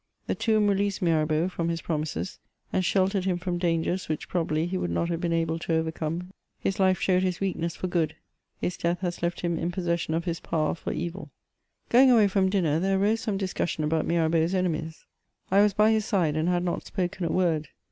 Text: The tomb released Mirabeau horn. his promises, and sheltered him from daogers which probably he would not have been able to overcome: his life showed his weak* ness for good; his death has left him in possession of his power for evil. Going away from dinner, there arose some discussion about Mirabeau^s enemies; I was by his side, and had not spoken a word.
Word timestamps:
The 0.25 0.33
tomb 0.33 0.67
released 0.67 1.03
Mirabeau 1.03 1.47
horn. 1.47 1.69
his 1.69 1.83
promises, 1.83 2.39
and 2.73 2.83
sheltered 2.83 3.25
him 3.25 3.37
from 3.37 3.59
daogers 3.59 4.09
which 4.09 4.27
probably 4.27 4.65
he 4.65 4.75
would 4.75 4.89
not 4.89 5.09
have 5.09 5.21
been 5.21 5.31
able 5.31 5.59
to 5.59 5.75
overcome: 5.75 6.31
his 6.59 6.79
life 6.79 6.99
showed 6.99 7.21
his 7.21 7.39
weak* 7.39 7.55
ness 7.55 7.75
for 7.75 7.85
good; 7.85 8.15
his 8.59 8.77
death 8.77 9.01
has 9.01 9.21
left 9.21 9.41
him 9.41 9.59
in 9.59 9.69
possession 9.71 10.15
of 10.15 10.25
his 10.25 10.39
power 10.39 10.73
for 10.73 10.91
evil. 10.91 11.29
Going 11.89 12.09
away 12.09 12.27
from 12.29 12.49
dinner, 12.49 12.79
there 12.79 12.97
arose 12.99 13.21
some 13.21 13.37
discussion 13.37 13.83
about 13.83 14.07
Mirabeau^s 14.07 14.55
enemies; 14.55 15.05
I 15.51 15.61
was 15.61 15.75
by 15.75 15.91
his 15.91 16.03
side, 16.05 16.35
and 16.35 16.49
had 16.49 16.63
not 16.63 16.83
spoken 16.83 17.25
a 17.27 17.31
word. 17.31 17.67